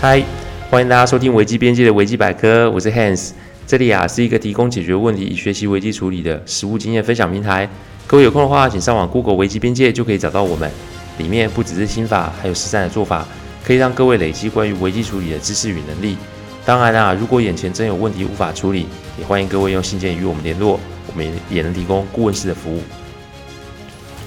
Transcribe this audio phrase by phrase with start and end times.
[0.00, 0.24] 嗨，
[0.70, 3.32] 欢迎大家收听危机边界的危机百科，我是 Hans，
[3.66, 7.68] 这里啊是一个提供解决问题与学习危机处理的实务经验分享平台。
[8.06, 10.70] 各位有空的话，请上网 Google 危机边界就可以找到我们。
[11.18, 13.28] 里面不只是心法，还有实战的做法，
[13.62, 16.16] 可以让各位累积关于危机处理的知识与能力。
[16.64, 18.86] 当然啦，如果眼前真有问题无法处理，
[19.18, 22.80] 也欢迎各位用信件与我们联络，我们也能提供顾问式的服务。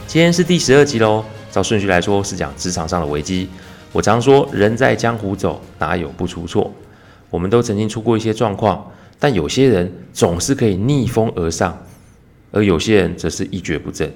[0.05, 3.49] 今天是第十二集喽，照顺序来说是讲职场上的危机。
[3.93, 6.73] 我常说，人在江湖走，哪有不出错？
[7.29, 11.77] 我们都曾经出过一些状况，但有些人总是可以逆风而上，
[12.51, 14.11] 而有些人则是一蹶不振。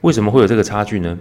[0.00, 1.16] 为什么会有这个差距呢？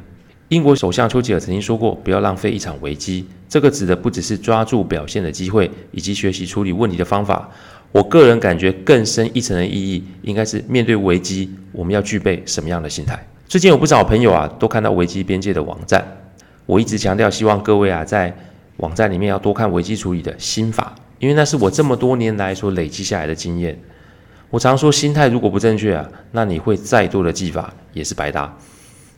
[0.48, 7.48] 英国首相丘吉尔曾经说过：“不要浪费一场危机。”这个指的不只是抓住表现的机会，以及学习处理问题的方法。
[7.92, 13.24] 我个人感觉更深一层的意义，应该是面对危机，我们要具备什么样的心态？
[13.48, 16.04] 最近有不少朋友啊，都看到危机边界的网站。
[16.70, 18.32] 我一直强调，希望各位啊，在
[18.78, 23.76] 网站里面要多看危机处理的心法，因为那是我这么多年来所累积下来的经验。
[24.52, 28.56] 我常说，心态如果不正确啊，那你会再多的技法也是白搭。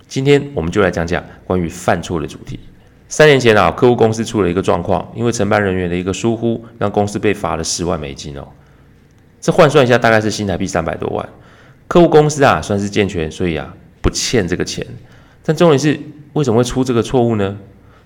[0.07, 2.57] 今天我们就来讲讲关于犯错的主题。
[3.09, 8.47] 三年前啊，客户公司出了一个状况，因为承办人员的一个疏忽，让公司被罚了十万美金哦。
[9.41, 11.27] 这换算一下，大概是新台币三百多万。
[11.89, 14.87] 客户公司啊，算是健全，所以啊，不欠这个钱。
[15.43, 15.99] 但重点是，
[16.33, 17.57] 为什么会出这个错误呢？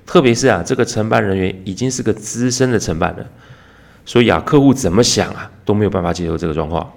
[0.06, 3.26] 特别是啊，这个承办人员已经是个资深的承办了，
[4.06, 6.92] 所以啊，客户怎么想啊都没有办法接受这个状况。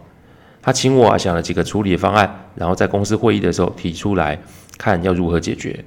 [0.60, 4.38] 他请我啊想了几个处理方案，然后在公司会议的时候提出来，
[4.76, 5.84] 看要如何解决。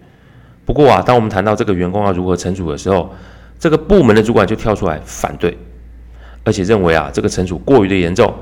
[0.65, 3.13] 不过啊，当我们谈到这个员工要如何惩处的时候，
[3.59, 5.55] 这个部门的主管就跳出来反对，
[6.43, 8.33] 而且认为啊这个惩处过于的严重。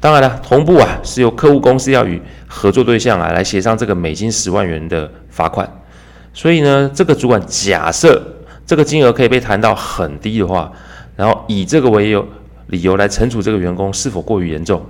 [0.00, 5.66] 当然了，同步啊是由客户公司要与合作对象啊来协商这个美金十万元的罚款，
[6.34, 8.22] 所以呢，这个主管假设
[8.66, 10.70] 这个金额可以被谈到很低的话，
[11.16, 12.26] 然后以这个为由
[12.66, 14.84] 理由来惩处这个员工是否过于严重。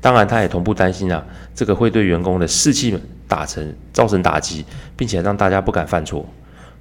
[0.00, 1.24] 当然，他也同步担心啊，
[1.54, 2.96] 这个会对员工的士气
[3.26, 4.64] 打成造成打击，
[4.96, 6.24] 并且让大家不敢犯错。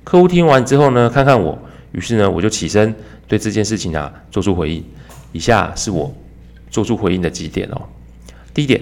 [0.03, 1.57] 客户听完之后呢，看看我，
[1.93, 2.93] 于是呢，我就起身
[3.27, 4.83] 对这件事情啊做出回应。
[5.31, 6.13] 以下是我。
[6.69, 7.81] 做出回应的几点哦。
[8.53, 8.81] 第一点，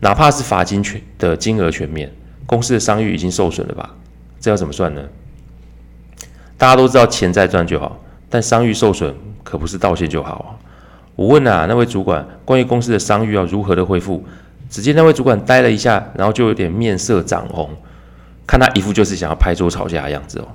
[0.00, 2.12] 哪怕是罚金全的金额全免，
[2.46, 3.94] 公司的商誉已经受损了吧？
[4.40, 5.02] 这要怎么算呢？
[6.56, 10.48] 大家都知道钱在赚就好，但商誉受损可不是道歉就好啊。
[11.16, 14.24] 我问啊，那位主管关于公司的商誉要如何的恢复？
[14.68, 17.70] 只见那位主管呆了一下，然后就有点面色涨红，
[18.46, 20.48] 看他一副就是想要拍桌吵架的样子哦。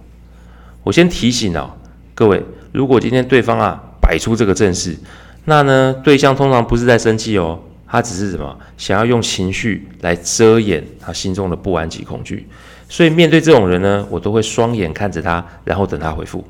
[0.84, 1.72] 我先提醒哦，
[2.14, 4.98] 各位，如果今天对方啊摆出这个阵势，
[5.46, 12.48] 那呢，对象通常不是在生气哦，他只是什么想要用情绪来遮掩他心中的不安及恐惧。
[12.88, 16.44] 所以面对这种人呢，我都会双眼看着他，然后等他回复。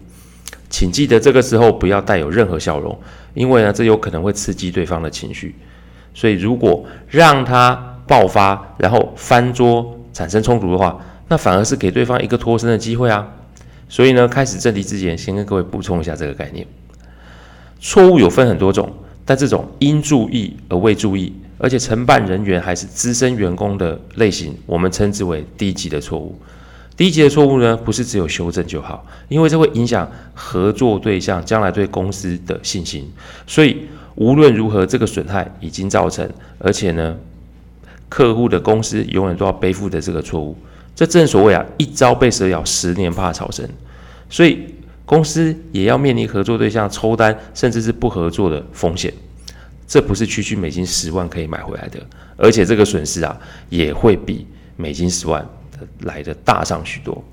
[0.70, 2.98] 请记得这个时候不要带有任何笑容，
[3.34, 5.56] 因为呢，这有可能会刺激对方的情绪。
[6.14, 13.28] 所以如果让他爆发，然后翻桌产生冲突的话，那反而是给对方一个脱身的机会啊。
[13.88, 16.66] 所以呢，开始正题之前，先跟各位补充一下这个概念。
[17.80, 18.94] 错误有分很多种，
[19.30, 26.36] 但这种应注意而未注意，而且承办人员还是资深员工的类型，我们称之为低级的错误。
[26.98, 33.08] 低级的错误呢，不是只有修正就好，因为这会影响合作对象将来对公司的信心。
[33.46, 33.78] 所以
[34.16, 37.16] 无论如何，这个损害已经造成，而且呢，
[38.10, 40.58] 客户的公司永远都要背负着这个错误。
[40.96, 43.70] 这正所谓啊，一朝被蛇咬，十年怕草绳。
[44.28, 44.74] 所以。
[45.10, 49.12] 公司也要面临合作对象抽单，甚至是不合作的风险，
[49.88, 52.00] 这不是区区美金十万可以买回来的，
[52.38, 53.36] 而且这个损失啊，
[53.70, 55.44] 也会比美金十万
[56.02, 57.24] 来得大上许多。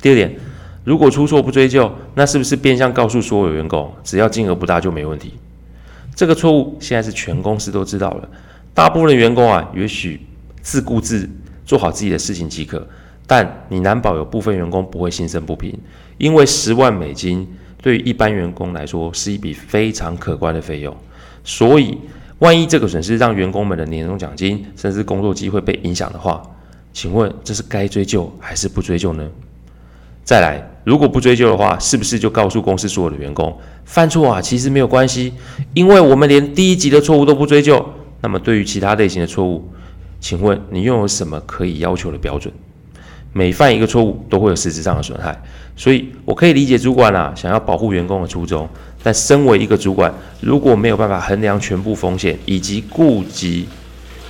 [0.00, 0.34] 第二点，
[0.82, 5.34] 如果出错不追究，那是不是变相告诉所有员工，只要金额不大就没问题？
[6.14, 8.26] 这个错误现在是全公司都知道了，
[8.72, 10.26] 大部分的员工啊，也许
[10.62, 11.28] 自顾自
[11.66, 12.88] 做好自己的事情即可。
[13.26, 15.76] 但你难保有部分员工不会心生不平，
[16.18, 17.46] 因为十万美金
[17.82, 20.96] 对于一般员工来说是一笔非常可观的费用，
[21.42, 21.98] 所以
[22.38, 26.42] 万一这个损失让员工们的年终奖金甚至工作机会被影响的话，
[26.92, 29.28] 请问这是该追究还是不追究呢？
[30.24, 35.32] 再来，如果不追究的话，是不是就告诉公司所有的员工，犯错啊其实没有关系，
[35.72, 37.84] 因为我们连第一级的错误都不追究，
[38.20, 39.68] 那么对于其他类型的错误，
[40.20, 42.52] 请问你又有什么可以要求的标准？
[43.36, 45.38] 每犯一个错误都会有实质上的损害，
[45.76, 48.66] 所以我可以理解主管啊想要保护员工的初衷。
[49.02, 50.10] 但身为一个主管，
[50.40, 53.68] 如果没有办法衡量全部风险以及顾及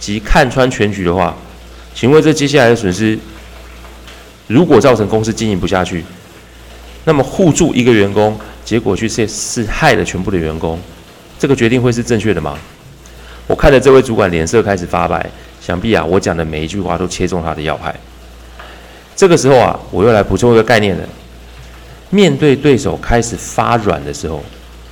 [0.01, 1.37] 及看穿全局的话，
[1.95, 3.17] 请问这接下来的损失，
[4.49, 6.03] 如果造成公司经营不下去，
[7.05, 10.77] 那么护住一个员工，结果却是是害了全部的员工，
[11.39, 12.59] 这个决定会是正确的吗？
[13.47, 15.25] 我看着这位主管脸色开始发白，
[15.61, 17.95] 想必啊，我讲的每一句话都切中他的要害。
[19.17, 21.03] 这个时候啊，我又来补充一个概念了：
[22.11, 24.45] 面对对手开始发软的时候，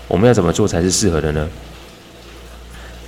[0.09, 1.47] 我们要怎么做才是适合的呢？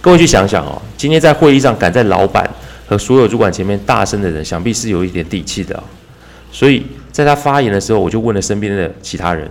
[0.02, 2.48] 各位去想想哦，今天在会议上敢在老板
[2.86, 5.82] 和所有主管前面大声的人，想必是有一点底气的。
[6.52, 9.50] 所以在他发言的时候，我就问了身边的其他人：“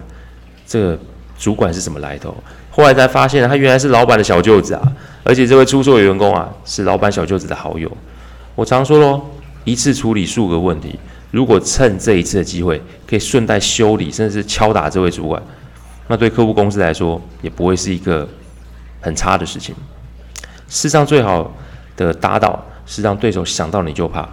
[0.65, 0.99] 这个
[1.37, 2.33] 主管是什么来头？”
[2.71, 4.81] 后来才发现，他原来是老板的小舅子啊！
[5.23, 7.89] 而且这位出错的员工啊，是老板小舅子的好友。
[8.53, 9.21] 我常说喽，
[9.63, 10.99] 一次处理数个问题，
[11.35, 15.43] 如果趁这一次的机会，可以顺带修理，甚至是敲打这位主管，
[16.07, 18.25] 那对客户公司来说，也不会是一个
[19.01, 19.75] 很差的事情。
[20.69, 21.53] 世上最好
[21.97, 24.25] 的打倒，是让对手想到你就怕。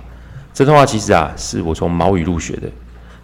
[0.54, 2.68] 这段话其实啊，是我从毛语录学的。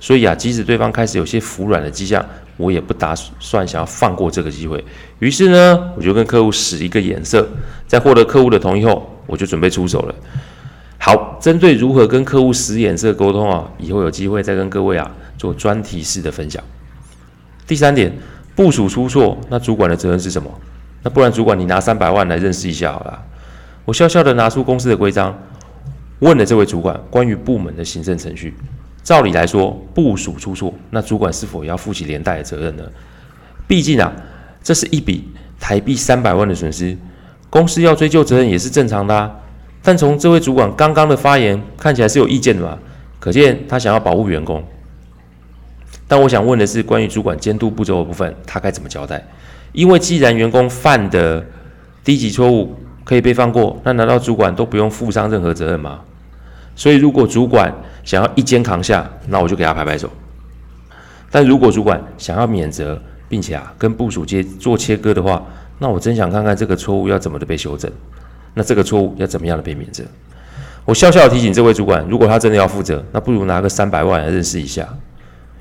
[0.01, 2.25] 所以啊，即使对方开始有些服软的迹象，
[2.57, 4.85] 我也不打算想要放过这个机会。
[5.21, 7.49] 于是呢，我就跟客户使一个眼色，
[7.87, 10.15] 在获得客户的同意后，我就准备出手了。
[11.09, 16.63] 好，针对如何跟客户使眼色沟通啊，以后有机会再跟各位啊做专题式的分享。
[17.67, 18.13] 第三点，
[18.55, 20.51] 部署出错，那主管的责任是什么？
[21.03, 23.25] 那不然主管你拿三百万来认识一下好了。
[23.87, 25.35] 我笑笑的拿出公司的规章，
[26.19, 28.53] 问了这位主管关于部门的行政程序。
[29.03, 32.83] 照理来说，部署出错，那主管是否也要负起连带的责任呢？
[33.67, 34.13] 毕竟啊，
[34.63, 35.27] 这是一笔
[35.59, 36.95] 台币三百万的损失，
[37.49, 39.35] 公司要追究责任也是正常的啊。
[39.83, 42.79] 但从这位主管刚刚的发言看起来是有意见的嘛，
[43.19, 44.63] 可见他想要保护员工。
[46.07, 49.23] 但我想问的是，关于主管监督步骤的部分，他该怎么交代？
[49.73, 51.45] 因为既然员工犯的
[52.03, 56.01] 低级错误可以被放过，那难道主管都不用负上任何责任吗？
[56.75, 57.75] 所以，如果主管
[58.05, 60.09] 想要一肩扛下，那我就给他拍拍手。
[61.31, 65.45] 但如果主管想要免责，并且啊跟部署接做切割的话，
[65.79, 67.91] 那我真想看看这个错误要怎么的被修正。
[68.59, 70.03] 那这个错误要怎么样的被免责？
[70.85, 74.87] 我笑笑提醒这位主管，如果他真的要负责，那不如拿个三百万来认识一下，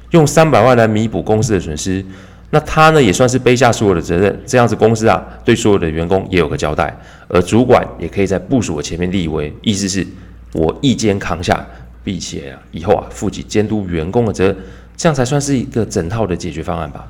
[0.09, 2.03] 用三百万来弥补公司的损失。
[2.49, 6.97] 那他呢也算是背下所有的责任，这样子公司啊对所有的员工也有个交代，
[7.27, 10.05] 而主管也可以在部署的前面立威，意思是。
[10.53, 11.63] 我一肩扛下，
[12.05, 14.57] 并且啊，以后啊，负起监督员工的责任，
[14.95, 17.05] 这样才算是一个整套的解决方案吧。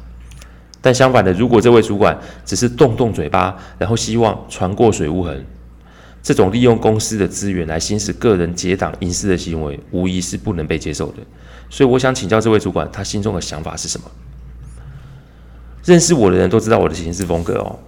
[0.81, 5.45] 但相反的，如果这位主管只是动动嘴巴，然后希望船过水无痕，
[6.27, 11.19] 这种利用公司的资源来行使个人结党营私的行为，无疑是不能被接受的。
[11.69, 14.12] 所以，我想请教这位主管，他心中的想法是什么？
[15.85, 17.79] 认识我的人都知道我的行事风格哦，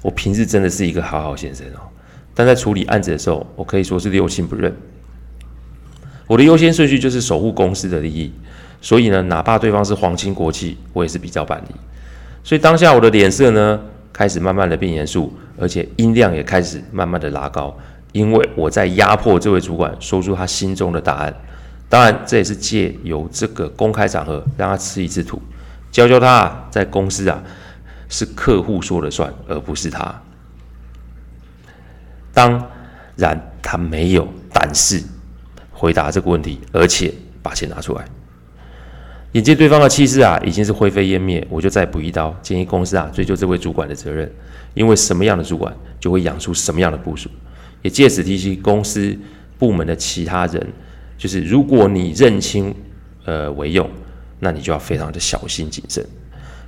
[0.00, 1.84] 我平日真的是一个好好先生哦，
[2.32, 4.74] 但在处理案子的时候，我可以说是六亲不认。
[6.26, 8.32] 我的优先顺序就是守护公司的利益，
[8.80, 11.74] 所以呢，哪怕对方是皇亲国戚，我也是比较板理。
[12.42, 13.78] 所以当下我的脸色呢，
[14.12, 17.76] 开始慢慢的变严肃，而且音量也开始慢慢的拉高，
[18.12, 21.34] 因为我在压迫这位主管说出他心中的答案。
[21.88, 25.40] 当然，这也是借由这个公开场合让他吃一次土，
[25.90, 27.42] 教教他在公司啊
[28.08, 30.22] 是客户说了算，而不是他。
[32.32, 32.66] 当
[33.16, 35.02] 然，他没有，但是。
[35.74, 38.04] 回答这个问题，而且把钱拿出来。
[39.32, 44.30] 眼见对方的气势啊，已经是灰飞烟灭，我就再补一刀，建议公司啊追究这位主管的责任，
[44.74, 47.30] 因为什么样的主管就会养出什么样的部署，
[47.80, 49.16] 也借此提醒公司
[49.58, 50.66] 部门的其他人，
[51.16, 52.74] 就是如果你认清
[53.24, 53.88] 呃为用，
[54.40, 56.04] 那你就要非常的小心谨慎。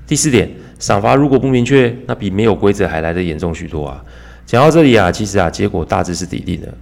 [0.07, 4.03] 第四点，赏罚如果不明确，那比没有规则还来得严重许多啊。
[4.47, 6.73] 讲到这里啊，其实啊结果大致是底定的。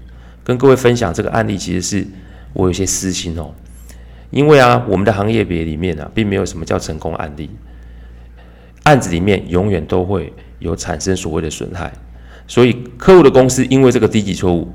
[0.45, 2.07] 跟各位分享这个案例，其实是
[2.53, 3.53] 我有些私心哦，
[4.33, 7.49] 因为啊，我们的行业别里面啊，并没有什么叫成功案例，
[8.83, 11.93] 案子里面永远都会有产生所谓的损害，
[12.49, 14.73] 所以客户的公司因为这个低级错误，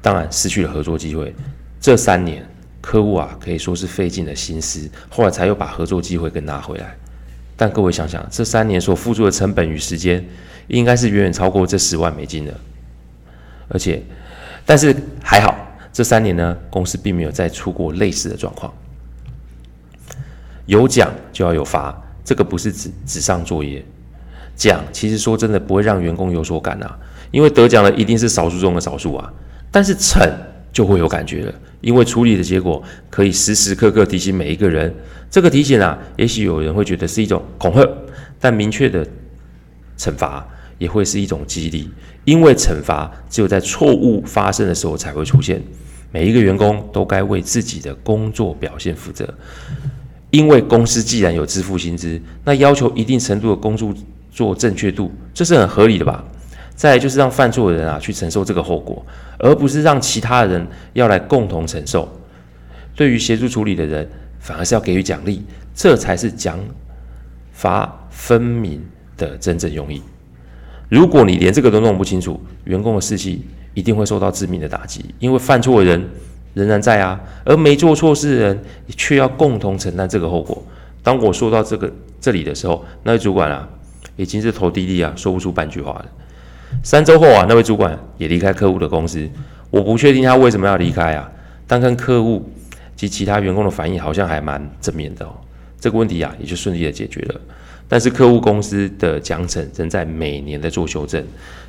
[0.00, 1.34] 当然失去了合作机会。
[1.78, 2.44] 这三年，
[2.80, 6.96] 客户啊可以说是费尽了心思，后来才又把合作机会给拿回来。
[7.56, 10.24] 但各位想想，这三年所付出的成本与时间，
[10.68, 12.58] 应该是远远超过这十万美金的，
[13.68, 14.02] 而且。
[14.64, 15.52] 但是还好，
[15.92, 18.72] 这三年呢，公司并没有再出过类似的状况。
[20.66, 23.84] 有奖就要有罚，这个不是纸纸上作业。
[24.54, 26.98] 奖其实说真的不会让员工有所感啊，
[27.30, 29.32] 因为得奖的一定是少数中的少数啊。
[29.70, 30.30] 但是惩
[30.72, 34.94] 就会有感觉了，因为处理的结果可以时时刻刻提醒每一个人。
[35.30, 37.88] 这个提醒啊，也许有人会觉得是一种恐吓，
[38.38, 39.06] 但明确的
[39.98, 40.46] 惩罚。
[40.82, 41.88] 也会是一种激励，
[42.24, 45.62] 因为惩罚只有在错误发生的时候才会出现。
[46.10, 49.32] 每一个员工都该为自己的工作表现负责，
[50.30, 53.94] 因为公司既然有支付薪资，那要求一定程度的工作
[54.32, 56.24] 做正确度，这是很合理的吧？
[56.74, 59.06] 再就是让犯错的人啊去承受这个后果，
[59.38, 62.08] 而不是让其他人要来共同承受。
[62.96, 64.10] 对于协助处理的人，
[64.40, 66.58] 反而是要给予奖励，这才是奖
[67.52, 68.82] 罚分明
[69.16, 70.02] 的真正用意。
[70.92, 76.10] 如果你连这个都弄不清楚，员工的士气一定会受到致命的打击，因为犯错的人
[76.52, 80.62] 仍然在啊，而没做错事的人却要共同承担这个后果。
[81.02, 83.66] 当我说到这个这里的时候，那位主管啊，
[84.16, 86.04] 已经是头低低啊，说不出半句话了。
[86.82, 89.26] 三周后啊，那位主管也离开客户的公司。
[89.70, 91.32] 我不确定他为什么要离开啊，
[91.66, 92.46] 但跟客户
[92.94, 95.32] 及其他员工的反应好像还蛮正面的哦。
[95.80, 97.40] 这个问题啊，也就顺利的解决了。
[97.92, 101.22] 但是客户公司的奖惩仍在每年的做修正。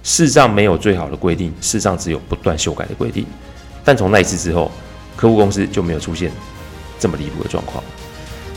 [0.04, 3.26] 世上没有最好的规定，世上只有不断修改的规定。
[3.84, 4.72] 但从那一次之后，
[5.18, 6.32] 客户公司就没有出现
[6.98, 7.84] 这么离谱的状况。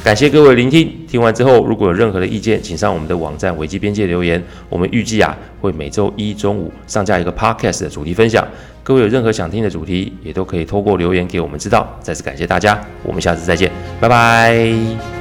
[0.04, 4.40] 感谢各位聆听，听完之后如果有任何的意见，请上我们的网站危机边界留言。
[4.68, 8.46] 我们预计啊会每周一中午上架一个 podcast 的主题分享。
[8.84, 11.98] 各位有任何想听的主题，也都可以透过留言给我们知道。
[12.00, 15.15] 再次感谢大家，我们下次再见，拜拜。